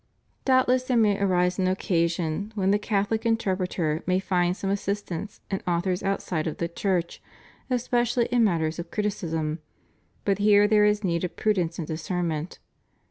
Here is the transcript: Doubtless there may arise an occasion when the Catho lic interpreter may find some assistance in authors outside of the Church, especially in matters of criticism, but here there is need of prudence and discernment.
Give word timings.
Doubtless 0.45 0.85
there 0.85 0.97
may 0.97 1.19
arise 1.21 1.59
an 1.59 1.67
occasion 1.67 2.51
when 2.55 2.71
the 2.71 2.79
Catho 2.79 3.11
lic 3.11 3.23
interpreter 3.23 4.01
may 4.07 4.19
find 4.19 4.57
some 4.57 4.71
assistance 4.71 5.41
in 5.51 5.61
authors 5.67 6.01
outside 6.01 6.47
of 6.47 6.57
the 6.57 6.67
Church, 6.67 7.21
especially 7.69 8.25
in 8.31 8.43
matters 8.43 8.79
of 8.79 8.89
criticism, 8.89 9.59
but 10.25 10.39
here 10.39 10.67
there 10.67 10.85
is 10.85 11.03
need 11.03 11.23
of 11.23 11.35
prudence 11.35 11.77
and 11.77 11.85
discernment. 11.87 12.57